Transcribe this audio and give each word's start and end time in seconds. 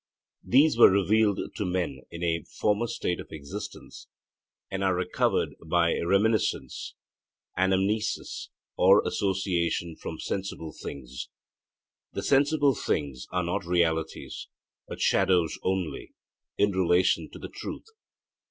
These 0.43 0.79
were 0.79 0.89
revealed 0.89 1.37
to 1.57 1.63
men 1.63 1.99
in 2.09 2.23
a 2.23 2.41
former 2.59 2.87
state 2.87 3.19
of 3.19 3.31
existence, 3.31 4.07
and 4.71 4.83
are 4.83 4.95
recovered 4.95 5.49
by 5.63 5.95
reminiscence 5.99 6.95
(anamnesis) 7.55 8.47
or 8.75 9.03
association 9.07 9.95
from 9.95 10.17
sensible 10.19 10.73
things. 10.73 11.29
The 12.13 12.23
sensible 12.23 12.73
things 12.73 13.27
are 13.31 13.43
not 13.43 13.63
realities, 13.63 14.47
but 14.87 15.01
shadows 15.01 15.59
only, 15.61 16.15
in 16.57 16.71
relation 16.71 17.29
to 17.33 17.37
the 17.37 17.49
truth.' 17.49 17.85